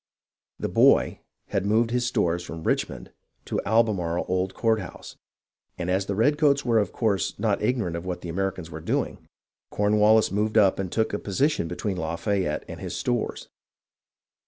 "The 0.57 0.67
boy" 0.67 1.19
had 1.49 1.63
moved 1.63 1.91
his 1.91 2.07
stores 2.07 2.43
from 2.43 2.63
Richmond 2.63 3.11
to 3.45 3.61
Albemarle 3.67 4.25
Old 4.27 4.55
Courthouse, 4.55 5.15
and 5.77 5.91
as 5.91 6.07
the 6.07 6.15
redcoats 6.15 6.65
were 6.65 6.79
of 6.79 6.91
course 6.91 7.37
not 7.37 7.61
ignorant 7.61 7.95
of 7.95 8.03
what 8.03 8.21
the 8.21 8.29
Americans 8.29 8.71
were 8.71 8.81
doing, 8.81 9.19
Cornwallis 9.69 10.31
moved 10.31 10.57
up 10.57 10.79
and 10.79 10.91
took 10.91 11.13
a 11.13 11.19
position 11.19 11.67
between 11.67 11.97
La 11.97 12.15
fayette 12.15 12.65
and 12.67 12.79
his 12.79 12.95
stores. 12.95 13.47